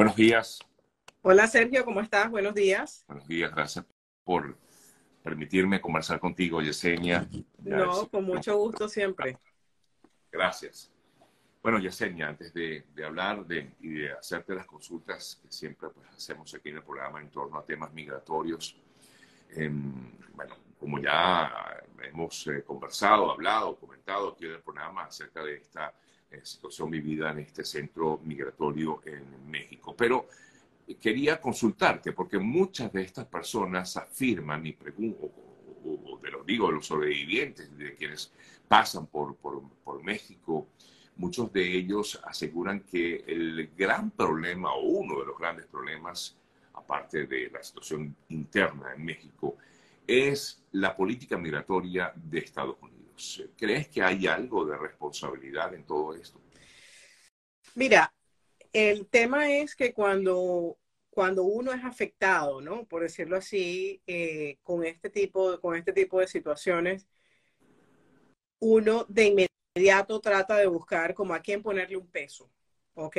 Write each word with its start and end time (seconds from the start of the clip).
Buenos 0.00 0.16
días. 0.16 0.58
Hola 1.20 1.46
Sergio, 1.46 1.84
¿cómo 1.84 2.00
estás? 2.00 2.30
Buenos 2.30 2.54
días. 2.54 3.04
Buenos 3.06 3.28
días, 3.28 3.54
gracias 3.54 3.84
por 4.24 4.56
permitirme 5.22 5.78
conversar 5.78 6.18
contigo, 6.18 6.62
Yesenia. 6.62 7.28
No, 7.58 8.08
con 8.08 8.24
mucho 8.24 8.56
gusto 8.56 8.88
siempre. 8.88 9.36
Gracias. 10.32 10.90
Bueno, 11.62 11.78
Yesenia, 11.78 12.28
antes 12.28 12.54
de, 12.54 12.86
hablar 13.04 13.44
de, 13.44 13.74
y 13.80 13.90
de 13.90 14.12
hacerte 14.12 14.54
las 14.54 14.64
consultas 14.64 15.38
que 15.42 15.52
siempre 15.52 15.90
pues, 15.90 16.08
hacemos 16.16 16.54
aquí 16.54 16.70
en 16.70 16.76
el 16.76 16.82
programa 16.82 17.20
en 17.20 17.28
torno 17.28 17.58
a 17.58 17.64
temas 17.66 17.92
migratorios, 17.92 18.80
em, 19.50 19.92
bueno, 20.32 20.56
como 20.78 20.98
ya 20.98 21.76
hemos 22.04 22.46
eh, 22.46 22.64
conversado, 22.64 23.30
hablado, 23.30 23.76
comentado 23.76 24.30
aquí 24.30 24.46
en 24.46 24.52
el 24.52 24.62
programa 24.62 25.04
acerca 25.04 25.44
de 25.44 25.56
esta 25.56 25.92
situación 26.42 26.90
vivida 26.90 27.30
en 27.30 27.40
este 27.40 27.64
centro 27.64 28.20
migratorio 28.24 29.00
en 29.04 29.50
México. 29.50 29.94
Pero 29.96 30.28
quería 31.00 31.40
consultarte, 31.40 32.12
porque 32.12 32.38
muchas 32.38 32.92
de 32.92 33.02
estas 33.02 33.26
personas 33.26 33.96
afirman 33.96 34.66
y 34.66 34.72
preguntan, 34.72 35.30
o, 35.84 36.18
de 36.22 36.30
los 36.30 36.46
digo, 36.46 36.68
de 36.68 36.74
los 36.74 36.86
sobrevivientes, 36.86 37.76
de 37.76 37.94
quienes 37.94 38.32
pasan 38.68 39.06
por, 39.06 39.36
por, 39.36 39.62
por 39.84 40.02
México, 40.02 40.68
muchos 41.16 41.52
de 41.52 41.76
ellos 41.76 42.20
aseguran 42.24 42.80
que 42.80 43.24
el 43.26 43.70
gran 43.76 44.10
problema 44.10 44.72
o 44.72 44.82
uno 44.82 45.20
de 45.20 45.26
los 45.26 45.38
grandes 45.38 45.66
problemas, 45.66 46.36
aparte 46.74 47.26
de 47.26 47.50
la 47.50 47.62
situación 47.62 48.14
interna 48.28 48.94
en 48.94 49.04
México, 49.04 49.56
es 50.06 50.62
la 50.72 50.96
política 50.96 51.36
migratoria 51.36 52.12
de 52.14 52.38
Estados 52.38 52.76
Unidos. 52.80 52.89
¿Crees 53.56 53.88
que 53.88 54.02
hay 54.02 54.26
algo 54.26 54.64
de 54.64 54.76
responsabilidad 54.76 55.74
en 55.74 55.84
todo 55.84 56.14
esto? 56.14 56.40
Mira, 57.74 58.12
el 58.72 59.06
tema 59.08 59.50
es 59.52 59.74
que 59.74 59.92
cuando, 59.92 60.78
cuando 61.10 61.44
uno 61.44 61.72
es 61.72 61.84
afectado, 61.84 62.60
¿no? 62.60 62.84
Por 62.86 63.02
decirlo 63.02 63.36
así, 63.36 64.02
eh, 64.06 64.58
con, 64.62 64.84
este 64.84 65.10
tipo, 65.10 65.60
con 65.60 65.76
este 65.76 65.92
tipo 65.92 66.20
de 66.20 66.26
situaciones, 66.28 67.06
uno 68.58 69.06
de 69.08 69.48
inmediato 69.76 70.20
trata 70.20 70.56
de 70.56 70.66
buscar 70.66 71.14
como 71.14 71.34
a 71.34 71.40
quién 71.40 71.62
ponerle 71.62 71.96
un 71.96 72.10
peso, 72.10 72.50
¿ok? 72.94 73.16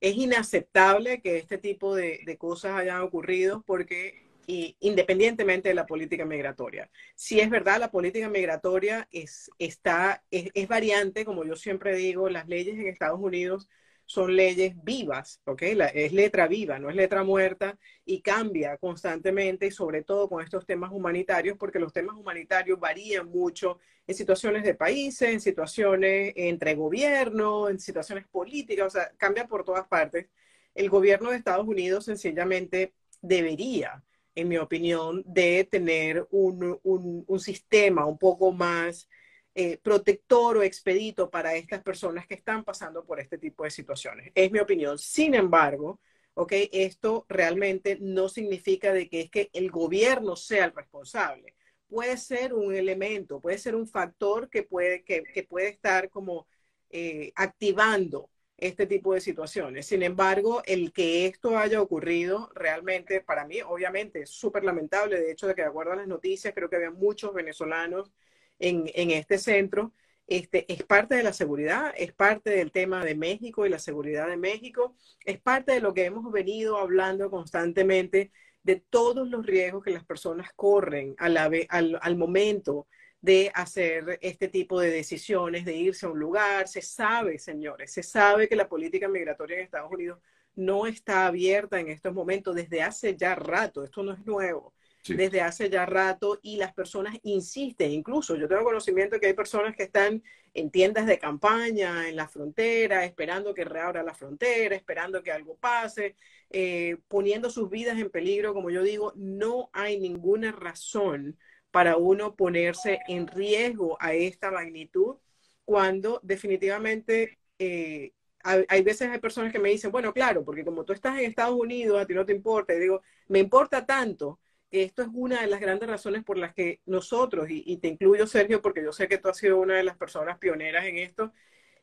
Es 0.00 0.16
inaceptable 0.16 1.20
que 1.20 1.38
este 1.38 1.58
tipo 1.58 1.94
de, 1.94 2.20
de 2.24 2.38
cosas 2.38 2.76
hayan 2.76 3.02
ocurrido 3.02 3.62
porque 3.66 4.24
y 4.46 4.76
independientemente 4.80 5.68
de 5.68 5.74
la 5.74 5.86
política 5.86 6.24
migratoria. 6.24 6.90
Si 7.14 7.40
es 7.40 7.50
verdad, 7.50 7.80
la 7.80 7.90
política 7.90 8.28
migratoria 8.28 9.08
es, 9.10 9.50
está, 9.58 10.24
es, 10.30 10.68
variante, 10.68 11.24
como 11.24 11.44
yo 11.44 11.56
siempre 11.56 11.96
digo, 11.96 12.28
las 12.28 12.48
leyes 12.48 12.78
en 12.78 12.86
Estados 12.86 13.20
Unidos 13.20 13.68
son 14.06 14.36
leyes 14.36 14.74
vivas, 14.84 15.40
¿ok? 15.46 15.62
es 15.62 16.12
letra 16.12 16.46
viva, 16.46 16.78
no 16.78 16.90
es 16.90 16.96
letra 16.96 17.24
muerta 17.24 17.78
y 18.04 18.20
cambia 18.20 18.76
constantemente, 18.76 19.70
sobre 19.70 20.02
todo 20.02 20.28
con 20.28 20.42
estos 20.42 20.66
temas 20.66 20.92
humanitarios, 20.92 21.56
porque 21.56 21.78
los 21.78 21.92
temas 21.92 22.14
humanitarios 22.16 22.78
varían 22.78 23.28
mucho 23.30 23.78
en 24.06 24.14
situaciones 24.14 24.62
de 24.62 24.74
países, 24.74 25.30
en 25.30 25.40
situaciones 25.40 26.34
entre 26.36 26.74
gobiernos, 26.74 27.70
en 27.70 27.80
situaciones 27.80 28.26
políticas, 28.26 28.88
o 28.88 28.90
sea, 28.90 29.10
cambia 29.16 29.46
por 29.46 29.64
todas 29.64 29.86
partes. 29.88 30.26
El 30.74 30.90
gobierno 30.90 31.30
de 31.30 31.36
Estados 31.38 31.66
Unidos 31.66 32.04
sencillamente 32.04 32.92
debería 33.22 34.02
en 34.34 34.48
mi 34.48 34.56
opinión, 34.58 35.22
de 35.26 35.64
tener 35.70 36.26
un, 36.30 36.78
un, 36.82 37.40
sistema 37.40 38.06
un 38.06 38.18
poco 38.18 38.52
más 38.52 39.08
eh, 39.54 39.78
protector 39.78 40.56
o 40.56 40.62
expedito 40.62 41.30
para 41.30 41.54
estas 41.54 41.82
personas 41.82 42.26
que 42.26 42.34
están 42.34 42.64
pasando 42.64 43.04
por 43.04 43.20
este 43.20 43.38
tipo 43.38 43.64
de 43.64 43.70
situaciones. 43.70 44.32
Es 44.34 44.50
mi 44.50 44.58
opinión. 44.58 44.98
Sin 44.98 45.34
embargo, 45.34 46.00
okay, 46.34 46.68
esto 46.72 47.26
realmente 47.28 47.98
no 48.00 48.28
significa 48.28 48.92
de 48.92 49.08
que 49.08 49.22
es 49.22 49.30
que 49.30 49.50
el 49.52 49.70
gobierno 49.70 50.36
sea 50.36 50.66
el 50.66 50.72
responsable. 50.74 51.54
Puede 51.88 52.16
ser 52.16 52.54
un 52.54 52.74
elemento, 52.74 53.40
puede 53.40 53.58
ser 53.58 53.76
un 53.76 53.86
factor 53.86 54.50
que 54.50 54.64
puede, 54.64 55.04
que, 55.04 55.22
que 55.22 55.44
puede 55.44 55.68
estar 55.68 56.10
como 56.10 56.46
eh, 56.90 57.32
activando 57.36 58.30
este 58.56 58.86
tipo 58.86 59.14
de 59.14 59.20
situaciones. 59.20 59.86
Sin 59.86 60.02
embargo, 60.02 60.62
el 60.66 60.92
que 60.92 61.26
esto 61.26 61.58
haya 61.58 61.80
ocurrido 61.80 62.50
realmente 62.54 63.20
para 63.20 63.46
mí, 63.46 63.60
obviamente, 63.62 64.22
es 64.22 64.30
súper 64.30 64.64
lamentable. 64.64 65.20
De 65.20 65.32
hecho, 65.32 65.46
de 65.46 65.54
que 65.54 65.62
de 65.62 65.68
acuerdo 65.68 65.92
a 65.92 65.96
las 65.96 66.06
noticias, 66.06 66.54
creo 66.54 66.70
que 66.70 66.76
había 66.76 66.90
muchos 66.90 67.34
venezolanos 67.34 68.12
en, 68.58 68.84
en, 68.94 69.10
este 69.10 69.38
centro. 69.38 69.92
Este, 70.26 70.72
es 70.72 70.82
parte 70.84 71.16
de 71.16 71.22
la 71.22 71.32
seguridad, 71.32 71.92
es 71.96 72.12
parte 72.12 72.50
del 72.50 72.72
tema 72.72 73.04
de 73.04 73.14
México 73.14 73.66
y 73.66 73.68
la 73.68 73.78
seguridad 73.78 74.28
de 74.28 74.38
México, 74.38 74.96
es 75.24 75.38
parte 75.38 75.72
de 75.72 75.80
lo 75.80 75.92
que 75.92 76.06
hemos 76.06 76.32
venido 76.32 76.78
hablando 76.78 77.30
constantemente 77.30 78.32
de 78.62 78.76
todos 78.76 79.28
los 79.28 79.44
riesgos 79.44 79.84
que 79.84 79.90
las 79.90 80.04
personas 80.04 80.50
corren 80.56 81.14
a 81.18 81.28
la, 81.28 81.50
al, 81.68 81.98
al 82.00 82.16
momento 82.16 82.86
de 83.24 83.50
hacer 83.54 84.18
este 84.20 84.48
tipo 84.48 84.78
de 84.78 84.90
decisiones, 84.90 85.64
de 85.64 85.74
irse 85.74 86.04
a 86.04 86.10
un 86.10 86.18
lugar. 86.18 86.68
Se 86.68 86.82
sabe, 86.82 87.38
señores, 87.38 87.90
se 87.90 88.02
sabe 88.02 88.50
que 88.50 88.54
la 88.54 88.68
política 88.68 89.08
migratoria 89.08 89.56
en 89.56 89.62
Estados 89.62 89.90
Unidos 89.90 90.18
no 90.56 90.86
está 90.86 91.26
abierta 91.26 91.80
en 91.80 91.88
estos 91.88 92.12
momentos 92.12 92.54
desde 92.54 92.82
hace 92.82 93.16
ya 93.16 93.34
rato. 93.34 93.82
Esto 93.82 94.02
no 94.02 94.12
es 94.12 94.26
nuevo. 94.26 94.74
Desde 95.08 95.40
hace 95.40 95.70
ya 95.70 95.86
rato 95.86 96.38
y 96.42 96.56
las 96.58 96.74
personas 96.74 97.16
insisten, 97.22 97.92
incluso 97.92 98.36
yo 98.36 98.46
tengo 98.46 98.64
conocimiento 98.64 99.18
que 99.18 99.26
hay 99.28 99.34
personas 99.34 99.74
que 99.74 99.84
están 99.84 100.22
en 100.52 100.70
tiendas 100.70 101.06
de 101.06 101.18
campaña, 101.18 102.08
en 102.08 102.16
la 102.16 102.28
frontera, 102.28 103.06
esperando 103.06 103.54
que 103.54 103.64
reabra 103.64 104.02
la 104.02 104.14
frontera, 104.14 104.76
esperando 104.76 105.22
que 105.22 105.32
algo 105.32 105.56
pase, 105.56 106.14
eh, 106.50 106.98
poniendo 107.08 107.48
sus 107.48 107.70
vidas 107.70 107.98
en 107.98 108.10
peligro. 108.10 108.52
Como 108.52 108.68
yo 108.68 108.82
digo, 108.82 109.14
no 109.16 109.70
hay 109.72 109.98
ninguna 109.98 110.52
razón 110.52 111.38
para 111.74 111.96
uno 111.96 112.36
ponerse 112.36 113.00
en 113.08 113.26
riesgo 113.26 113.96
a 114.00 114.14
esta 114.14 114.52
magnitud 114.52 115.16
cuando 115.64 116.20
definitivamente 116.22 117.40
eh, 117.58 118.12
hay, 118.44 118.82
veces 118.82 119.10
hay 119.10 119.18
personas 119.18 119.50
que 119.52 119.58
me 119.58 119.70
dicen, 119.70 119.90
bueno, 119.90 120.12
claro, 120.14 120.44
porque 120.44 120.64
como 120.64 120.84
tú 120.84 120.92
estás 120.92 121.18
en 121.18 121.24
Estados 121.24 121.56
Unidos, 121.58 122.00
a 122.00 122.06
ti 122.06 122.14
no 122.14 122.24
te 122.24 122.32
importa. 122.32 122.74
Y 122.74 122.78
digo, 122.78 123.02
me 123.26 123.40
importa 123.40 123.84
tanto 123.84 124.38
que 124.70 124.84
esto 124.84 125.02
es 125.02 125.08
una 125.12 125.40
de 125.40 125.48
las 125.48 125.58
grandes 125.58 125.88
razones 125.88 126.22
por 126.22 126.38
las 126.38 126.54
que 126.54 126.80
nosotros, 126.86 127.50
y, 127.50 127.64
y 127.66 127.78
te 127.78 127.88
incluyo, 127.88 128.28
Sergio, 128.28 128.62
porque 128.62 128.84
yo 128.84 128.92
sé 128.92 129.08
que 129.08 129.18
tú 129.18 129.28
has 129.28 129.38
sido 129.38 129.58
una 129.58 129.74
de 129.76 129.82
las 129.82 129.96
personas 129.96 130.38
pioneras 130.38 130.84
en 130.84 130.98
esto, 130.98 131.32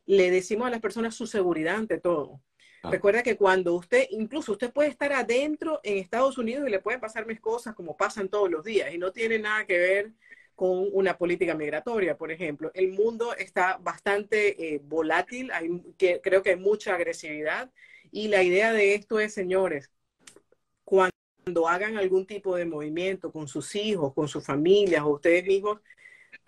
le 0.06 0.32
decimos 0.32 0.68
a 0.68 0.72
las 0.72 0.80
personas 0.80 1.16
su 1.16 1.28
seguridad 1.28 1.76
ante 1.76 2.00
todo. 2.00 2.42
Ah. 2.84 2.92
Recuerda 2.92 3.24
que 3.24 3.38
cuando 3.38 3.76
usted, 3.76 4.08
incluso 4.12 4.54
usted 4.54 4.72
puede 4.74 4.90
estar 4.90 5.14
adentro 5.14 5.80
en 5.84 5.98
Estados 5.98 6.38
Unidos 6.38 6.68
y 6.68 6.72
le 6.72 6.80
pueden 6.80 7.00
pasar 7.00 7.26
mis 7.26 7.40
cosas 7.40 7.76
como 7.76 7.96
pasan 7.96 8.30
todos 8.30 8.50
los 8.50 8.64
días 8.64 8.94
y 8.94 8.98
no 8.98 9.12
tiene 9.12 9.38
nada 9.40 9.66
que 9.66 9.78
ver 9.78 10.12
con 10.56 10.90
una 10.94 11.18
política 11.18 11.56
migratoria, 11.56 12.18
por 12.18 12.32
ejemplo. 12.32 12.72
El 12.74 12.90
mundo 12.90 13.36
está 13.36 13.78
bastante 13.78 14.76
eh, 14.76 14.82
volátil, 14.84 15.52
hay, 15.52 15.70
que, 15.98 16.22
creo 16.22 16.44
que 16.44 16.52
hay 16.52 16.56
mucha 16.56 16.96
agresividad 16.96 17.72
y 18.12 18.28
la 18.28 18.44
idea 18.44 18.74
de 18.74 18.94
esto 18.96 19.20
es, 19.20 19.34
señores, 19.34 19.92
cuando 20.84 21.68
hagan 21.68 21.98
algún 21.98 22.26
tipo 22.26 22.56
de 22.56 22.66
movimiento 22.66 23.32
con 23.32 23.48
sus 23.48 23.76
hijos, 23.76 24.14
con 24.14 24.28
sus 24.28 24.46
familias 24.46 25.04
o 25.04 25.10
ustedes 25.10 25.46
mismos, 25.46 25.80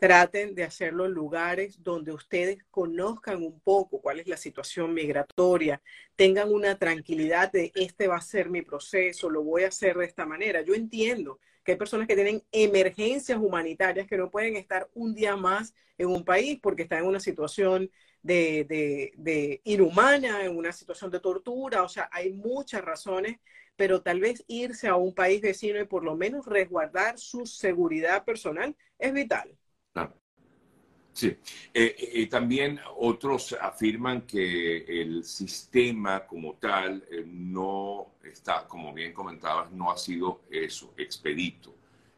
traten 0.03 0.53
de 0.53 0.65
hacerlo 0.65 1.05
en 1.05 1.13
lugares 1.13 1.81
donde 1.81 2.11
ustedes 2.11 2.61
conozcan 2.69 3.41
un 3.41 3.61
poco 3.61 4.01
cuál 4.01 4.19
es 4.19 4.27
la 4.27 4.35
situación 4.35 4.93
migratoria, 4.93 5.81
tengan 6.17 6.51
una 6.51 6.77
tranquilidad 6.77 7.53
de 7.53 7.71
este 7.73 8.09
va 8.09 8.17
a 8.17 8.21
ser 8.21 8.49
mi 8.49 8.63
proceso, 8.63 9.29
lo 9.29 9.43
voy 9.43 9.63
a 9.63 9.69
hacer 9.69 9.95
de 9.95 10.03
esta 10.03 10.25
manera. 10.25 10.61
Yo 10.61 10.73
entiendo 10.73 11.39
que 11.63 11.71
hay 11.71 11.77
personas 11.77 12.05
que 12.05 12.15
tienen 12.15 12.43
emergencias 12.51 13.39
humanitarias 13.39 14.05
que 14.05 14.17
no 14.17 14.29
pueden 14.29 14.57
estar 14.57 14.89
un 14.93 15.15
día 15.15 15.37
más 15.37 15.73
en 15.97 16.09
un 16.09 16.25
país 16.25 16.59
porque 16.61 16.83
están 16.83 16.99
en 16.99 17.05
una 17.05 17.21
situación 17.21 17.89
de, 18.21 19.61
inhumana, 19.63 20.43
en 20.43 20.57
una 20.57 20.73
situación 20.73 21.11
de 21.11 21.21
tortura, 21.21 21.81
o 21.81 21.87
sea, 21.87 22.09
hay 22.11 22.33
muchas 22.33 22.83
razones 22.83 23.37
pero 23.77 24.01
tal 24.01 24.19
vez 24.19 24.43
irse 24.47 24.89
a 24.89 24.95
un 24.95 25.15
país 25.15 25.41
vecino 25.41 25.79
y 25.79 25.85
por 25.85 26.03
lo 26.03 26.15
menos 26.17 26.45
resguardar 26.45 27.17
su 27.17 27.45
seguridad 27.45 28.25
personal 28.25 28.75
es 28.99 29.13
vital. 29.13 29.57
Sí, 31.13 31.27
eh, 31.71 31.95
eh, 31.95 32.27
también 32.27 32.79
otros 32.97 33.55
afirman 33.61 34.23
que 34.23 34.77
el 35.01 35.23
sistema 35.23 36.25
como 36.25 36.55
tal 36.55 37.05
eh, 37.11 37.23
no 37.27 38.15
está, 38.23 38.67
como 38.67 38.91
bien 38.93 39.13
comentabas, 39.13 39.71
no 39.71 39.91
ha 39.91 39.97
sido 39.97 40.41
eso, 40.49 40.95
expedito. 40.97 41.75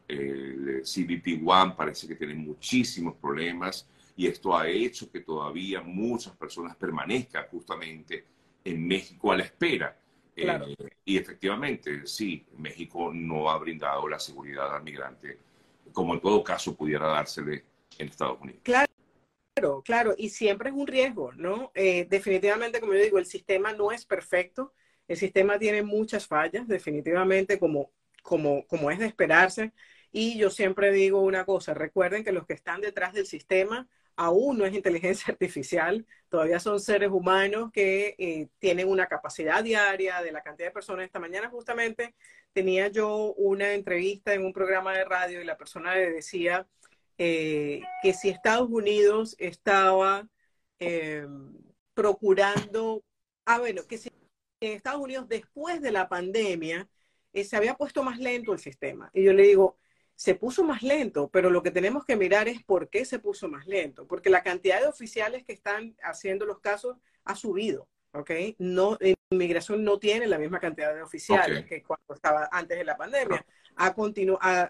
El 0.08 0.82
CBP 0.82 1.46
One 1.46 1.74
parece 1.76 2.08
que 2.08 2.14
tiene 2.14 2.34
muchísimos 2.34 3.16
problemas 3.16 3.86
y 4.16 4.28
esto 4.28 4.56
ha 4.56 4.66
hecho 4.66 5.10
que 5.10 5.20
todavía 5.20 5.82
muchas 5.82 6.34
personas 6.34 6.74
permanezcan 6.76 7.44
justamente 7.50 8.24
en 8.64 8.86
México 8.86 9.30
a 9.30 9.36
la 9.36 9.42
espera. 9.42 10.00
y 11.04 11.18
efectivamente, 11.18 12.06
sí, 12.06 12.46
México 12.56 13.12
no 13.12 13.50
ha 13.50 13.58
brindado 13.58 14.08
la 14.08 14.18
seguridad 14.18 14.74
al 14.74 14.82
migrante 14.82 15.45
como 15.96 16.12
en 16.12 16.20
todo 16.20 16.44
caso 16.44 16.76
pudiera 16.76 17.06
dársele 17.06 17.64
en 17.98 18.08
Estados 18.08 18.38
Unidos. 18.38 18.60
Claro. 18.62 18.86
Claro, 19.82 20.14
y 20.18 20.28
siempre 20.28 20.68
es 20.68 20.74
un 20.76 20.86
riesgo, 20.86 21.32
¿no? 21.32 21.72
Eh, 21.74 22.06
definitivamente, 22.10 22.80
como 22.80 22.92
yo 22.92 23.00
digo, 23.00 23.18
el 23.18 23.24
sistema 23.24 23.72
no 23.72 23.90
es 23.90 24.04
perfecto. 24.04 24.74
El 25.08 25.16
sistema 25.16 25.58
tiene 25.58 25.82
muchas 25.82 26.26
fallas, 26.26 26.68
definitivamente, 26.68 27.58
como, 27.58 27.90
como, 28.22 28.66
como 28.66 28.90
es 28.90 28.98
de 28.98 29.06
esperarse. 29.06 29.72
Y 30.12 30.36
yo 30.36 30.50
siempre 30.50 30.92
digo 30.92 31.22
una 31.22 31.46
cosa, 31.46 31.72
recuerden 31.72 32.22
que 32.22 32.32
los 32.32 32.44
que 32.46 32.52
están 32.52 32.82
detrás 32.82 33.14
del 33.14 33.24
sistema 33.24 33.88
aún 34.16 34.58
no 34.58 34.66
es 34.66 34.74
inteligencia 34.74 35.26
artificial, 35.32 36.06
todavía 36.28 36.58
son 36.58 36.80
seres 36.80 37.10
humanos 37.10 37.70
que 37.72 38.16
eh, 38.18 38.48
tienen 38.58 38.88
una 38.88 39.06
capacidad 39.06 39.62
diaria 39.62 40.22
de 40.22 40.32
la 40.32 40.42
cantidad 40.42 40.68
de 40.68 40.72
personas. 40.72 41.06
Esta 41.06 41.20
mañana 41.20 41.48
justamente 41.50 42.14
tenía 42.52 42.88
yo 42.88 43.34
una 43.34 43.74
entrevista 43.74 44.34
en 44.34 44.44
un 44.44 44.52
programa 44.52 44.92
de 44.94 45.04
radio 45.04 45.40
y 45.40 45.44
la 45.44 45.58
persona 45.58 45.94
le 45.94 46.10
decía 46.10 46.66
eh, 47.18 47.82
que 48.02 48.14
si 48.14 48.28
Estados 48.28 48.68
Unidos 48.70 49.36
estaba 49.38 50.26
eh, 50.78 51.26
procurando, 51.94 53.04
ah, 53.44 53.58
bueno, 53.58 53.82
que 53.86 53.98
si 53.98 54.10
en 54.60 54.72
Estados 54.72 55.00
Unidos 55.00 55.28
después 55.28 55.80
de 55.82 55.92
la 55.92 56.08
pandemia 56.08 56.88
se 57.34 57.54
había 57.54 57.74
puesto 57.74 58.02
más 58.02 58.18
lento 58.18 58.54
el 58.54 58.58
sistema. 58.58 59.10
Y 59.12 59.22
yo 59.22 59.34
le 59.34 59.42
digo, 59.42 59.76
se 60.16 60.34
puso 60.34 60.64
más 60.64 60.82
lento, 60.82 61.28
pero 61.28 61.50
lo 61.50 61.62
que 61.62 61.70
tenemos 61.70 62.04
que 62.04 62.16
mirar 62.16 62.48
es 62.48 62.62
por 62.64 62.88
qué 62.88 63.04
se 63.04 63.18
puso 63.18 63.48
más 63.48 63.66
lento, 63.66 64.06
porque 64.06 64.30
la 64.30 64.42
cantidad 64.42 64.80
de 64.80 64.88
oficiales 64.88 65.44
que 65.44 65.52
están 65.52 65.94
haciendo 66.02 66.46
los 66.46 66.58
casos 66.60 66.96
ha 67.24 67.36
subido, 67.36 67.86
¿ok? 68.12 68.30
No, 68.58 68.98
inmigración 69.30 69.84
no 69.84 69.98
tiene 69.98 70.26
la 70.26 70.38
misma 70.38 70.60
cantidad 70.60 70.94
de 70.94 71.02
oficiales 71.02 71.66
que 71.66 71.82
cuando 71.82 72.14
estaba 72.14 72.48
antes 72.50 72.78
de 72.78 72.84
la 72.84 72.96
pandemia. 72.96 73.44
Ha, 73.76 73.94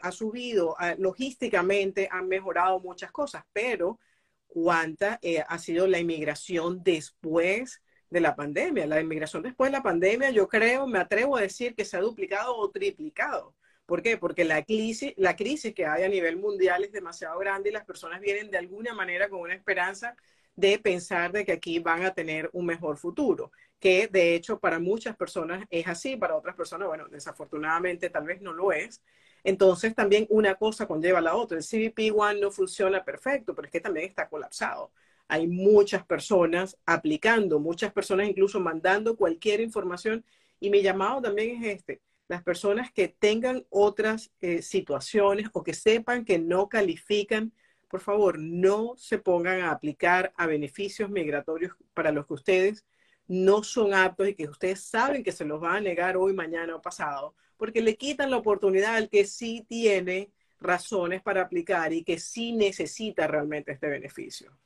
ha, 0.02 0.12
subido, 0.12 0.76
logísticamente 0.98 2.08
han 2.10 2.26
mejorado 2.26 2.80
muchas 2.80 3.12
cosas, 3.12 3.44
pero 3.52 4.00
¿cuánta 4.48 5.20
eh, 5.22 5.44
ha 5.46 5.58
sido 5.58 5.86
la 5.86 6.00
inmigración 6.00 6.82
después 6.82 7.82
de 8.10 8.20
la 8.20 8.34
pandemia? 8.34 8.86
La 8.86 9.00
inmigración 9.00 9.44
después 9.44 9.70
de 9.70 9.76
la 9.76 9.82
pandemia, 9.82 10.30
yo 10.30 10.48
creo, 10.48 10.88
me 10.88 10.98
atrevo 10.98 11.36
a 11.36 11.42
decir 11.42 11.76
que 11.76 11.84
se 11.84 11.96
ha 11.96 12.00
duplicado 12.00 12.56
o 12.56 12.70
triplicado. 12.70 13.54
¿Por 13.86 14.02
qué? 14.02 14.18
Porque 14.18 14.44
la 14.44 14.64
crisis, 14.64 15.14
la 15.16 15.36
crisis 15.36 15.72
que 15.74 15.86
hay 15.86 16.02
a 16.02 16.08
nivel 16.08 16.36
mundial 16.36 16.84
es 16.84 16.92
demasiado 16.92 17.38
grande 17.38 17.70
y 17.70 17.72
las 17.72 17.84
personas 17.84 18.20
vienen 18.20 18.50
de 18.50 18.58
alguna 18.58 18.92
manera 18.94 19.28
con 19.28 19.40
una 19.40 19.54
esperanza 19.54 20.16
de 20.56 20.78
pensar 20.78 21.32
de 21.32 21.44
que 21.44 21.52
aquí 21.52 21.78
van 21.78 22.02
a 22.04 22.14
tener 22.14 22.50
un 22.52 22.66
mejor 22.66 22.96
futuro, 22.96 23.52
que 23.78 24.08
de 24.08 24.34
hecho 24.34 24.58
para 24.58 24.78
muchas 24.80 25.16
personas 25.16 25.64
es 25.70 25.86
así, 25.86 26.16
para 26.16 26.36
otras 26.36 26.56
personas, 26.56 26.88
bueno, 26.88 27.06
desafortunadamente 27.08 28.10
tal 28.10 28.24
vez 28.24 28.40
no 28.40 28.52
lo 28.52 28.72
es. 28.72 29.02
Entonces 29.44 29.94
también 29.94 30.26
una 30.30 30.56
cosa 30.56 30.88
conlleva 30.88 31.20
a 31.20 31.22
la 31.22 31.36
otra. 31.36 31.58
El 31.58 31.64
CBP 31.64 32.12
One 32.16 32.40
no 32.40 32.50
funciona 32.50 33.04
perfecto, 33.04 33.54
pero 33.54 33.66
es 33.66 33.72
que 33.72 33.80
también 33.80 34.06
está 34.06 34.28
colapsado. 34.28 34.90
Hay 35.28 35.46
muchas 35.46 36.04
personas 36.04 36.76
aplicando, 36.86 37.60
muchas 37.60 37.92
personas 37.92 38.28
incluso 38.28 38.58
mandando 38.60 39.16
cualquier 39.16 39.60
información 39.60 40.24
y 40.58 40.70
mi 40.70 40.82
llamado 40.82 41.22
también 41.22 41.62
es 41.62 41.76
este 41.76 42.00
las 42.28 42.42
personas 42.42 42.92
que 42.92 43.08
tengan 43.08 43.64
otras 43.70 44.32
eh, 44.40 44.62
situaciones 44.62 45.48
o 45.52 45.62
que 45.62 45.74
sepan 45.74 46.24
que 46.24 46.38
no 46.38 46.68
califican, 46.68 47.52
por 47.88 48.00
favor, 48.00 48.38
no 48.38 48.94
se 48.96 49.18
pongan 49.18 49.60
a 49.60 49.70
aplicar 49.70 50.32
a 50.36 50.46
beneficios 50.46 51.08
migratorios 51.08 51.74
para 51.94 52.12
los 52.12 52.26
que 52.26 52.34
ustedes 52.34 52.84
no 53.28 53.62
son 53.62 53.94
aptos 53.94 54.28
y 54.28 54.34
que 54.34 54.48
ustedes 54.48 54.80
saben 54.80 55.22
que 55.22 55.32
se 55.32 55.44
los 55.44 55.60
van 55.60 55.76
a 55.76 55.80
negar 55.80 56.16
hoy, 56.16 56.32
mañana 56.32 56.76
o 56.76 56.82
pasado, 56.82 57.34
porque 57.56 57.80
le 57.80 57.96
quitan 57.96 58.30
la 58.30 58.36
oportunidad 58.36 58.96
al 58.96 59.08
que 59.08 59.24
sí 59.24 59.64
tiene 59.68 60.30
razones 60.60 61.22
para 61.22 61.42
aplicar 61.42 61.92
y 61.92 62.02
que 62.02 62.18
sí 62.18 62.52
necesita 62.52 63.26
realmente 63.26 63.72
este 63.72 63.88
beneficio. 63.88 64.56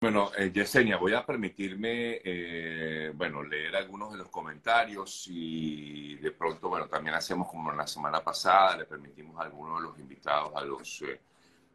Bueno, 0.00 0.30
eh, 0.36 0.52
Yesenia, 0.52 0.98
voy 0.98 1.14
a 1.14 1.24
permitirme, 1.24 2.20
eh, 2.22 3.10
bueno, 3.14 3.42
leer 3.42 3.74
algunos 3.74 4.12
de 4.12 4.18
los 4.18 4.28
comentarios 4.28 5.26
y 5.28 6.14
de 6.16 6.30
pronto, 6.30 6.68
bueno, 6.68 6.86
también 6.86 7.16
hacemos 7.16 7.48
como 7.48 7.72
la 7.72 7.86
semana 7.86 8.22
pasada, 8.22 8.76
le 8.76 8.84
permitimos 8.84 9.40
a 9.40 9.44
algunos 9.44 9.80
de 9.80 9.88
los 9.88 9.98
invitados, 9.98 10.52
a 10.54 10.60
los 10.62 11.02
eh, 11.02 11.18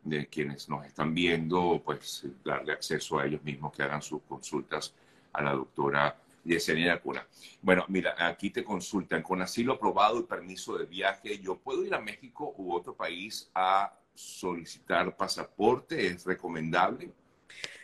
de 0.03 0.27
quienes 0.27 0.69
nos 0.69 0.85
están 0.85 1.13
viendo, 1.13 1.81
pues 1.83 2.25
darle 2.45 2.73
acceso 2.73 3.17
a 3.17 3.25
ellos 3.25 3.43
mismos 3.43 3.73
que 3.73 3.81
hagan 3.83 4.01
sus 4.01 4.21
consultas 4.21 4.93
a 5.33 5.41
la 5.41 5.53
doctora 5.53 6.15
Yesenia 6.45 6.93
Yacuna. 6.95 7.25
Bueno, 7.63 7.83
mira, 7.87 8.15
aquí 8.19 8.51
te 8.51 8.63
consultan, 8.63 9.23
con 9.23 9.41
asilo 9.41 9.73
aprobado 9.73 10.19
y 10.19 10.23
permiso 10.23 10.77
de 10.77 10.85
viaje, 10.85 11.39
¿yo 11.39 11.57
puedo 11.57 11.83
ir 11.83 11.95
a 11.95 11.99
México 11.99 12.53
u 12.57 12.73
otro 12.73 12.93
país 12.93 13.49
a 13.55 13.91
solicitar 14.13 15.17
pasaporte? 15.17 16.05
¿Es 16.07 16.25
recomendable? 16.25 17.11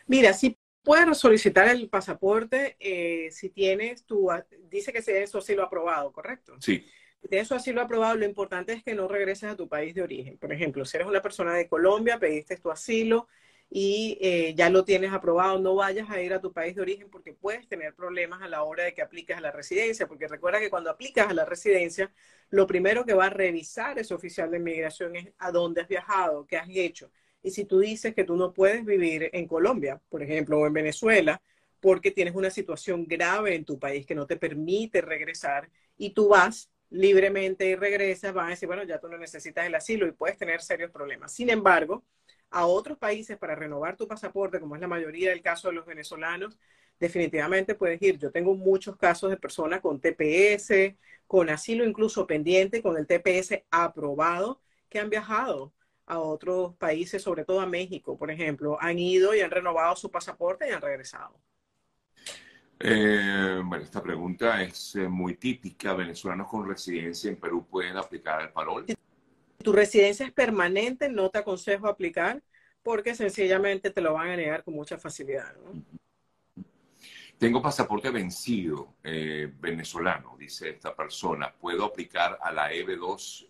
Mira, 0.08 0.34
si 0.34 0.58
puedes 0.84 1.18
solicitar 1.18 1.68
el 1.68 1.90
pasaporte 1.90 2.76
eh, 2.80 3.30
si 3.32 3.50
tienes 3.50 4.06
tu, 4.06 4.30
dice 4.70 4.92
que 4.92 5.02
si 5.02 5.12
su 5.28 5.38
asilo 5.38 5.64
aprobado, 5.64 6.12
¿correcto? 6.12 6.56
Sí. 6.60 6.86
Si 7.22 7.28
tienes 7.28 7.48
su 7.48 7.56
asilo 7.56 7.82
aprobado, 7.82 8.16
lo 8.16 8.26
importante 8.26 8.74
es 8.74 8.84
que 8.84 8.96
no 8.96 9.08
regreses 9.08 9.50
a 9.50 9.56
tu 9.56 9.68
país 9.68 9.94
de 9.94 10.02
origen. 10.02 10.38
Por 10.38 10.54
ejemplo, 10.54 10.86
si 10.86 10.98
eres 10.98 11.08
una 11.08 11.22
persona 11.22 11.54
de 11.54 11.68
Colombia, 11.68 12.18
pediste 12.18 12.56
tu 12.58 12.72
asilo 12.72 13.28
y 13.70 14.18
eh, 14.22 14.56
ya 14.56 14.70
lo 14.70 14.84
tienes 14.84 15.12
aprobado, 15.14 15.60
no 15.60 15.76
vayas 15.76 16.10
a 16.10 16.20
ir 16.22 16.34
a 16.34 16.42
tu 16.42 16.52
país 16.52 16.76
de 16.76 16.82
origen 16.82 17.10
porque 17.10 17.34
puedes 17.34 17.68
tener 17.68 17.94
problemas 17.94 18.42
a 18.42 18.48
la 18.48 18.64
hora 18.64 18.86
de 18.86 18.94
que 18.94 19.02
apliques 19.02 19.38
a 19.38 19.42
la 19.42 19.52
residencia, 19.52 20.08
porque 20.08 20.28
recuerda 20.28 20.60
que 20.60 20.70
cuando 20.72 20.90
aplicas 20.90 21.30
a 21.30 21.34
la 21.34 21.46
residencia, 21.46 22.12
lo 22.50 22.66
primero 22.66 23.06
que 23.06 23.14
va 23.14 23.26
a 23.26 23.30
revisar 23.30 24.00
ese 24.00 24.14
oficial 24.14 24.50
de 24.50 24.58
inmigración 24.58 25.16
es 25.16 25.28
a 25.38 25.52
dónde 25.52 25.82
has 25.82 25.88
viajado, 25.88 26.48
qué 26.48 26.58
has 26.58 26.70
hecho. 26.70 27.12
Y 27.42 27.52
si 27.52 27.66
tú 27.66 27.80
dices 27.80 28.14
que 28.14 28.24
tú 28.24 28.36
no 28.36 28.54
puedes 28.54 28.86
vivir 28.86 29.30
en 29.34 29.48
Colombia, 29.48 30.02
por 30.10 30.22
ejemplo, 30.22 30.60
o 30.60 30.68
en 30.68 30.74
Venezuela, 30.74 31.42
porque 31.80 32.12
tienes 32.12 32.36
una 32.36 32.50
situación 32.50 33.06
grave 33.06 33.56
en 33.56 33.66
tu 33.66 33.80
país 33.80 34.06
que 34.06 34.16
no 34.16 34.28
te 34.28 34.38
permite 34.38 35.02
regresar 35.02 35.70
y 35.98 36.12
tú 36.12 36.30
vas 36.30 36.70
libremente 36.90 37.68
y 37.70 37.76
regresas, 37.76 38.34
van 38.34 38.48
a 38.48 38.50
decir, 38.52 38.68
bueno, 38.68 38.84
ya 38.84 39.00
tú 39.00 39.08
no 39.08 39.18
necesitas 39.18 39.66
el 39.66 39.76
asilo 39.76 40.08
y 40.08 40.12
puedes 40.12 40.38
tener 40.38 40.62
serios 40.62 40.92
problemas. 40.92 41.34
Sin 41.34 41.50
embargo, 41.50 42.04
a 42.50 42.66
otros 42.66 42.98
países 42.98 43.38
para 43.38 43.56
renovar 43.56 43.96
tu 43.96 44.08
pasaporte, 44.08 44.60
como 44.60 44.76
es 44.76 44.82
la 44.82 44.88
mayoría 44.88 45.30
del 45.30 45.42
caso 45.42 45.70
de 45.70 45.76
los 45.76 45.86
venezolanos, 45.86 46.58
definitivamente 47.00 47.76
puedes 47.76 48.02
ir. 48.02 48.18
Yo 48.18 48.32
tengo 48.32 48.56
muchos 48.56 48.98
casos 48.98 49.30
de 49.30 49.38
personas 49.38 49.82
con 49.82 50.02
TPS, 50.02 50.98
con 51.28 51.50
asilo 51.50 51.86
incluso 51.86 52.28
pendiente, 52.28 52.82
con 52.82 52.98
el 52.98 53.08
TPS 53.08 53.64
aprobado, 53.72 54.62
que 54.90 55.00
han 55.00 55.10
viajado 55.10 55.72
a 56.10 56.20
otros 56.20 56.76
países, 56.76 57.22
sobre 57.22 57.46
todo 57.46 57.62
a 57.62 57.68
México, 57.68 58.18
por 58.18 58.32
ejemplo, 58.32 58.78
han 58.82 58.98
ido 58.98 59.36
y 59.36 59.42
han 59.42 59.52
renovado 59.52 59.96
su 59.96 60.10
pasaporte 60.10 60.68
y 60.68 60.72
han 60.72 60.82
regresado. 60.82 61.40
Eh, 62.80 63.62
bueno, 63.64 63.84
esta 63.84 64.02
pregunta 64.02 64.64
es 64.64 64.96
eh, 64.96 65.08
muy 65.08 65.36
típica. 65.36 65.94
Venezolanos 65.94 66.48
con 66.48 66.68
residencia 66.68 67.30
en 67.30 67.40
Perú 67.40 67.68
pueden 67.70 67.96
aplicar 67.96 68.42
el 68.42 68.50
parol. 68.50 68.86
Si 68.88 68.96
tu 69.64 69.72
residencia 69.72 70.26
es 70.26 70.32
permanente, 70.32 71.10
no 71.10 71.30
te 71.30 71.40
aconsejo 71.40 71.88
aplicar 71.88 72.42
porque 72.82 73.14
sencillamente 73.14 73.92
te 73.92 74.02
lo 74.02 74.14
van 74.14 74.30
a 74.30 74.36
negar 74.36 74.64
con 74.64 74.74
mucha 74.74 74.98
facilidad. 74.98 75.54
Tengo 77.38 77.62
pasaporte 77.62 78.10
vencido 78.10 78.96
eh, 79.04 79.52
venezolano, 79.60 80.36
dice 80.40 80.70
esta 80.70 80.96
persona. 80.96 81.54
¿Puedo 81.54 81.86
aplicar 81.86 82.40
a 82.42 82.52
la 82.52 82.72
EB2? 82.72 83.48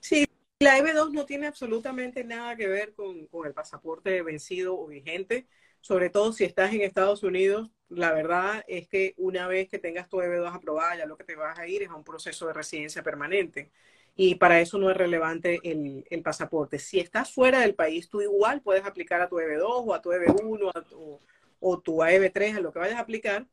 Sí, 0.00 0.27
la 0.60 0.78
EB2 0.78 1.12
no 1.12 1.24
tiene 1.24 1.46
absolutamente 1.46 2.24
nada 2.24 2.56
que 2.56 2.66
ver 2.66 2.92
con, 2.94 3.28
el 3.44 3.54
pasaporte 3.54 4.22
vencido 4.22 4.78
o 4.78 4.86
vigente, 4.88 5.46
sobre 5.80 6.10
todo 6.10 6.32
si 6.32 6.44
estás 6.44 6.72
en 6.72 6.80
Estados 6.80 7.22
Unidos. 7.22 7.70
La 7.88 8.12
verdad 8.12 8.64
es 8.66 8.88
que 8.88 9.14
una 9.16 9.46
vez 9.46 9.68
que 9.68 9.78
tengas 9.78 10.08
tu 10.08 10.18
EB2 10.18 10.52
aprobada, 10.52 10.96
ya 10.96 11.06
lo 11.06 11.16
que 11.16 11.24
te 11.24 11.36
vas 11.36 11.58
a 11.58 11.66
ir 11.68 11.82
es 11.82 11.88
a 11.88 11.94
un 11.94 12.04
proceso 12.04 12.46
de 12.48 12.54
residencia 12.54 13.02
permanente. 13.02 13.70
Y 14.16 14.34
para 14.34 14.60
eso 14.60 14.78
no 14.78 14.90
es 14.90 14.96
relevante 14.96 15.60
el, 15.62 16.22
pasaporte. 16.24 16.80
Si 16.80 16.98
estás 16.98 17.32
fuera 17.32 17.60
del 17.60 17.76
país, 17.76 18.08
tú 18.08 18.20
igual 18.20 18.60
puedes 18.62 18.84
aplicar 18.84 19.20
a 19.20 19.28
tu 19.28 19.36
EB2 19.36 19.62
o 19.86 19.94
a 19.94 20.02
tu 20.02 20.10
EB1 20.10 21.20
o, 21.60 21.80
tu 21.80 21.98
EB3, 21.98 22.56
a 22.56 22.60
lo 22.60 22.72
que 22.72 22.80
vayas 22.80 22.96
a 22.96 23.02
aplicar, 23.02 23.46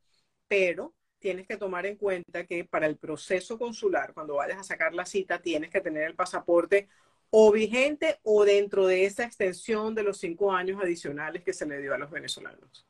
pero 0.48 0.92
tienes 1.18 1.46
que 1.46 1.56
tomar 1.56 1.86
en 1.86 1.96
cuenta 1.96 2.44
que 2.46 2.64
para 2.64 2.86
el 2.86 2.96
proceso 2.96 3.58
consular, 3.58 4.12
cuando 4.14 4.36
vayas 4.36 4.58
a 4.58 4.64
sacar 4.64 4.94
la 4.94 5.06
cita, 5.06 5.40
tienes 5.40 5.70
que 5.70 5.80
tener 5.80 6.04
el 6.04 6.14
pasaporte 6.14 6.88
o 7.30 7.52
vigente 7.52 8.18
o 8.22 8.44
dentro 8.44 8.86
de 8.86 9.04
esa 9.04 9.24
extensión 9.24 9.94
de 9.94 10.02
los 10.02 10.18
cinco 10.18 10.52
años 10.52 10.80
adicionales 10.82 11.42
que 11.42 11.52
se 11.52 11.66
le 11.66 11.80
dio 11.80 11.94
a 11.94 11.98
los 11.98 12.10
venezolanos. 12.10 12.86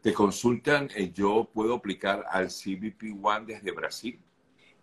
Te 0.00 0.14
consultan, 0.14 0.88
eh, 0.96 1.12
¿yo 1.12 1.50
puedo 1.52 1.74
aplicar 1.74 2.24
al 2.30 2.48
CBP 2.48 3.22
One 3.22 3.46
desde 3.46 3.70
Brasil? 3.70 4.18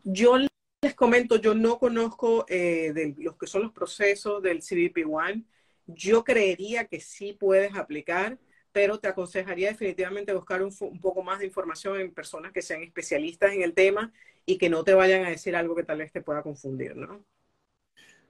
Yo 0.04 0.38
les 0.38 0.94
comento, 0.94 1.38
yo 1.38 1.56
no 1.56 1.80
conozco 1.80 2.46
eh, 2.48 2.92
de 2.94 3.16
los 3.18 3.36
que 3.36 3.48
son 3.48 3.64
los 3.64 3.72
procesos 3.72 4.44
del 4.44 4.62
CBP 4.62 5.08
One. 5.10 5.44
Yo 5.88 6.24
creería 6.24 6.86
que 6.86 7.00
sí 7.00 7.34
puedes 7.34 7.76
aplicar 7.76 8.38
pero 8.78 9.00
te 9.00 9.08
aconsejaría 9.08 9.70
definitivamente 9.70 10.32
buscar 10.34 10.62
un, 10.62 10.72
poco 11.02 11.24
más 11.24 11.40
de 11.40 11.48
información 11.48 12.00
en 12.00 12.14
personas 12.14 12.52
que 12.52 12.62
sean 12.62 12.84
especialistas 12.84 13.52
en 13.54 13.64
el 13.64 13.74
tema 13.74 14.14
y 14.46 14.60
que 14.60 14.70
no 14.70 14.84
te 14.84 14.94
vayan 14.94 15.26
a 15.26 15.32
decir 15.32 15.56
algo 15.56 15.74
que 15.74 15.82
tal 15.84 15.98
vez 15.98 16.12
te 16.12 16.22
pueda 16.22 16.44
confundir, 16.44 16.96
¿no? 16.96 17.26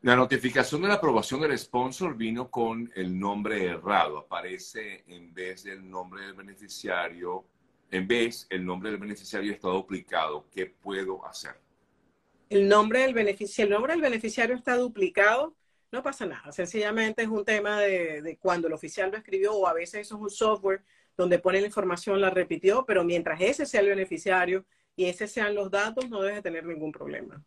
La 0.03 0.15
notificación 0.15 0.83
de 0.83 0.87
la 0.87 0.93
aprobación 0.93 1.41
del 1.41 1.59
sponsor 1.59 2.15
vino 2.15 2.49
con 2.49 2.89
el 2.95 3.19
nombre 3.19 3.65
errado. 3.65 4.19
Aparece 4.19 5.03
en 5.07 5.33
vez 5.33 5.65
del 5.65 5.89
nombre 5.89 6.21
del 6.21 6.33
beneficiario 6.33 7.43
en 7.91 8.07
vez 8.07 8.47
el 8.49 8.65
nombre 8.65 8.89
del 8.89 9.01
beneficiario 9.01 9.51
está 9.51 9.67
duplicado, 9.67 10.45
¿qué 10.55 10.65
puedo 10.65 11.25
hacer? 11.25 11.59
El 12.49 12.69
nombre 12.69 13.01
del 13.01 13.13
beneficiario, 13.13 13.65
el 13.65 13.73
nombre 13.73 13.93
del 13.95 14.01
beneficiario 14.01 14.55
está 14.55 14.77
duplicado, 14.77 15.57
no 15.91 16.03
pasa 16.03 16.25
nada. 16.25 16.51
Sencillamente 16.51 17.23
es 17.23 17.29
un 17.29 17.45
tema 17.45 17.79
de, 17.81 18.21
de, 18.21 18.37
cuando 18.37 18.67
el 18.67 18.73
oficial 18.73 19.11
lo 19.11 19.17
escribió 19.17 19.53
o 19.53 19.67
a 19.67 19.73
veces 19.73 20.01
eso 20.01 20.15
es 20.15 20.21
un 20.21 20.29
software 20.29 20.83
donde 21.15 21.39
pone 21.39 21.59
la 21.59 21.67
información, 21.67 22.21
la 22.21 22.29
repitió, 22.29 22.85
pero 22.85 23.03
mientras 23.03 23.41
ese 23.41 23.65
sea 23.65 23.81
el 23.81 23.89
beneficiario 23.89 24.65
y 24.95 25.05
ese 25.05 25.27
sean 25.27 25.55
los 25.55 25.71
datos, 25.71 26.09
no 26.09 26.21
debe 26.21 26.41
tener 26.41 26.65
ningún 26.65 26.91
problema. 26.91 27.43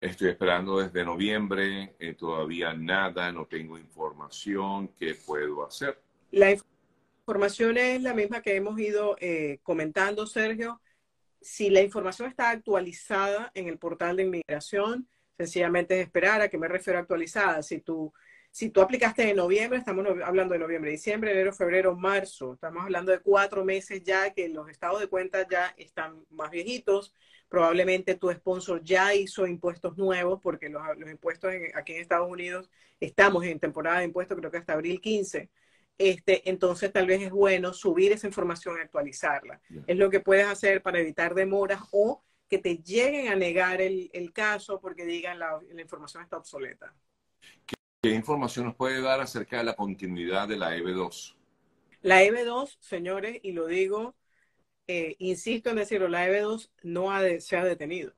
Estoy 0.00 0.30
esperando 0.30 0.78
desde 0.78 1.04
noviembre, 1.04 1.94
eh, 1.98 2.14
todavía 2.14 2.72
nada, 2.72 3.30
no 3.32 3.46
tengo 3.46 3.76
información, 3.76 4.88
¿qué 4.98 5.14
puedo 5.14 5.66
hacer? 5.66 6.00
La 6.30 6.56
información 7.26 7.76
es 7.76 8.00
la 8.00 8.14
misma 8.14 8.40
que 8.40 8.56
hemos 8.56 8.78
ido 8.80 9.16
eh, 9.20 9.58
comentando, 9.62 10.26
Sergio. 10.26 10.80
Si 11.42 11.68
la 11.68 11.82
información 11.82 12.28
está 12.28 12.50
actualizada 12.50 13.50
en 13.54 13.68
el 13.68 13.78
portal 13.78 14.16
de 14.16 14.22
inmigración, 14.22 15.06
sencillamente 15.40 15.98
es 15.98 16.06
esperar. 16.06 16.40
¿A 16.40 16.48
qué 16.48 16.58
me 16.58 16.68
refiero 16.68 16.98
actualizada? 16.98 17.62
Si 17.62 17.80
tú, 17.80 18.12
si 18.50 18.70
tú 18.70 18.80
aplicaste 18.80 19.28
en 19.28 19.36
noviembre, 19.36 19.78
estamos 19.78 20.06
hablando 20.24 20.52
de 20.52 20.60
noviembre, 20.60 20.90
diciembre, 20.90 21.32
enero, 21.32 21.52
febrero, 21.52 21.96
marzo. 21.96 22.54
Estamos 22.54 22.82
hablando 22.82 23.12
de 23.12 23.20
cuatro 23.20 23.64
meses 23.64 24.02
ya 24.02 24.32
que 24.32 24.48
los 24.48 24.68
estados 24.68 25.00
de 25.00 25.08
cuenta 25.08 25.46
ya 25.48 25.74
están 25.76 26.24
más 26.30 26.50
viejitos. 26.50 27.14
Probablemente 27.48 28.14
tu 28.14 28.30
sponsor 28.30 28.82
ya 28.84 29.14
hizo 29.14 29.46
impuestos 29.46 29.96
nuevos 29.96 30.40
porque 30.42 30.68
los, 30.68 30.82
los 30.98 31.10
impuestos 31.10 31.52
aquí 31.74 31.94
en 31.94 32.02
Estados 32.02 32.30
Unidos 32.30 32.70
estamos 33.00 33.44
en 33.44 33.58
temporada 33.58 33.98
de 34.00 34.04
impuestos, 34.04 34.36
creo 34.38 34.50
que 34.50 34.58
hasta 34.58 34.74
abril 34.74 35.00
15 35.00 35.50
este, 36.00 36.48
entonces 36.48 36.90
tal 36.94 37.06
vez 37.06 37.20
es 37.20 37.30
bueno 37.30 37.74
subir 37.74 38.10
esa 38.12 38.26
información 38.26 38.78
y 38.78 38.80
actualizarla. 38.80 39.60
Es 39.86 39.98
lo 39.98 40.08
que 40.08 40.20
puedes 40.20 40.46
hacer 40.46 40.80
para 40.80 40.98
evitar 40.98 41.34
demoras 41.34 41.82
o 41.90 42.22
que 42.50 42.58
te 42.58 42.78
lleguen 42.78 43.28
a 43.28 43.36
negar 43.36 43.80
el, 43.80 44.32
caso 44.34 44.80
porque 44.80 45.04
digan 45.06 45.38
la, 45.38 45.60
la 45.72 45.80
información 45.80 46.24
está 46.24 46.36
obsoleta. 46.36 46.92
¿Qué, 48.02 48.10
información 48.10 48.66
nos 48.66 48.74
puede 48.74 49.00
dar 49.00 49.20
acerca 49.20 49.58
de 49.58 49.64
la 49.64 49.76
continuidad 49.76 50.48
de 50.48 50.56
la 50.56 50.76
EB2? 50.76 51.36
La 52.02 52.24
EB2, 52.24 52.76
señores, 52.80 53.38
y 53.42 53.52
lo 53.52 53.66
digo, 53.66 54.16
eh, 54.88 55.14
insisto 55.18 55.70
en 55.70 55.76
decirlo, 55.76 56.08
la 56.08 56.28
EB2 56.28 56.70
no 56.82 57.10
se 57.38 57.56
ha 57.56 57.64
detenido. 57.64 58.12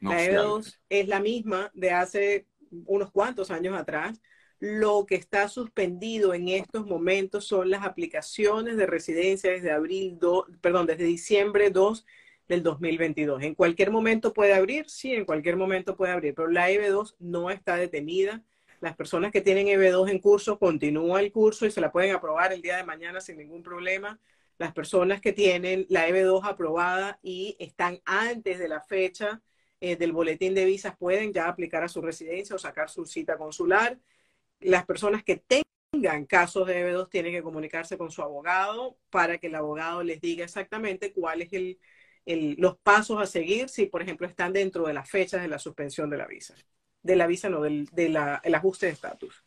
la 0.00 0.24
EB2 0.24 0.78
es 0.88 1.06
la 1.06 1.20
misma 1.20 1.70
de 1.72 1.92
hace 1.92 2.46
unos 2.86 3.12
cuantos 3.12 3.50
años 3.50 3.78
atrás 3.78 4.20
lo 4.60 5.06
que 5.06 5.14
está 5.14 5.48
suspendido 5.48 6.34
en 6.34 6.48
estos 6.48 6.84
momentos 6.84 7.46
son 7.46 7.70
las 7.70 7.84
aplicaciones 7.84 8.76
de 8.76 8.86
residencia 8.86 9.52
desde 9.52 9.70
abril 9.70 10.18
2, 10.18 10.46
perdón, 10.60 10.86
desde 10.86 11.04
diciembre 11.04 11.70
2 11.70 12.04
del 12.48 12.62
2022. 12.62 13.42
En 13.42 13.54
cualquier 13.54 13.90
momento 13.90 14.32
puede 14.32 14.54
abrir, 14.54 14.88
sí, 14.88 15.12
en 15.14 15.24
cualquier 15.24 15.56
momento 15.56 15.96
puede 15.96 16.12
abrir, 16.12 16.34
pero 16.34 16.48
la 16.48 16.70
EB2 16.70 17.16
no 17.18 17.50
está 17.50 17.76
detenida. 17.76 18.42
Las 18.80 18.96
personas 18.96 19.32
que 19.32 19.40
tienen 19.40 19.66
EB2 19.66 20.10
en 20.10 20.18
curso 20.20 20.58
continúan 20.58 21.24
el 21.24 21.32
curso 21.32 21.66
y 21.66 21.70
se 21.70 21.80
la 21.80 21.92
pueden 21.92 22.14
aprobar 22.14 22.52
el 22.52 22.62
día 22.62 22.76
de 22.76 22.84
mañana 22.84 23.20
sin 23.20 23.36
ningún 23.38 23.62
problema. 23.62 24.18
Las 24.58 24.72
personas 24.72 25.20
que 25.20 25.32
tienen 25.32 25.86
la 25.88 26.08
EB2 26.08 26.44
aprobada 26.44 27.18
y 27.22 27.56
están 27.58 28.00
antes 28.04 28.58
de 28.58 28.68
la 28.68 28.80
fecha 28.80 29.42
eh, 29.80 29.96
del 29.96 30.12
boletín 30.12 30.54
de 30.54 30.64
visas 30.64 30.96
pueden 30.96 31.32
ya 31.32 31.48
aplicar 31.48 31.84
a 31.84 31.88
su 31.88 32.02
residencia 32.02 32.56
o 32.56 32.58
sacar 32.58 32.88
su 32.90 33.04
cita 33.06 33.36
consular 33.36 33.98
las 34.60 34.84
personas 34.86 35.22
que 35.22 35.42
tengan 35.92 36.26
casos 36.26 36.66
de 36.66 36.84
EB2 36.84 37.08
tienen 37.10 37.32
que 37.32 37.42
comunicarse 37.42 37.96
con 37.96 38.10
su 38.10 38.22
abogado 38.22 38.98
para 39.10 39.38
que 39.38 39.46
el 39.48 39.54
abogado 39.54 40.02
les 40.02 40.20
diga 40.20 40.44
exactamente 40.44 41.12
cuáles 41.12 41.52
el, 41.52 41.78
los 42.58 42.78
pasos 42.78 43.20
a 43.20 43.26
seguir 43.26 43.68
si, 43.68 43.86
por 43.86 44.02
ejemplo, 44.02 44.26
están 44.26 44.52
dentro 44.52 44.86
de 44.86 44.94
las 44.94 45.08
fechas 45.08 45.40
de 45.40 45.48
la 45.48 45.58
suspensión 45.58 46.10
de 46.10 46.18
la 46.18 46.26
visa. 46.26 46.54
De 47.02 47.16
la 47.16 47.26
visa, 47.26 47.48
no, 47.48 47.62
del 47.62 48.16
ajuste 48.54 48.86
de 48.86 48.92
estatus. 48.92 49.34